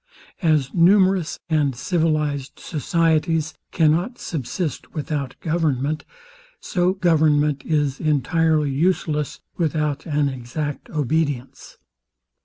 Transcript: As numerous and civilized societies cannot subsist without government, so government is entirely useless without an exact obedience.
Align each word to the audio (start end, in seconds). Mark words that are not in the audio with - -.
As 0.41 0.73
numerous 0.73 1.37
and 1.47 1.75
civilized 1.75 2.57
societies 2.57 3.53
cannot 3.71 4.17
subsist 4.17 4.95
without 4.95 5.39
government, 5.41 6.05
so 6.59 6.93
government 6.93 7.63
is 7.67 7.99
entirely 7.99 8.71
useless 8.71 9.41
without 9.57 10.07
an 10.07 10.27
exact 10.27 10.89
obedience. 10.89 11.77